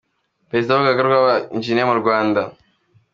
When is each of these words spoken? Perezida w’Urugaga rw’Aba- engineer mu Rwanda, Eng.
Perezida 0.49 0.71
w’Urugaga 0.71 1.01
rw’Aba- 1.07 1.43
engineer 1.55 1.87
mu 1.89 1.95
Rwanda, 2.01 2.41
Eng. 2.45 2.51